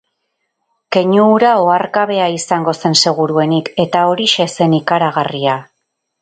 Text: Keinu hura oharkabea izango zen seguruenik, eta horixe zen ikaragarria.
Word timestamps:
Keinu 0.95 1.25
hura 1.33 1.51
oharkabea 1.65 2.29
izango 2.37 2.73
zen 2.81 2.97
seguruenik, 3.03 3.71
eta 3.85 4.03
horixe 4.15 4.49
zen 4.57 4.75
ikaragarria. 4.81 5.61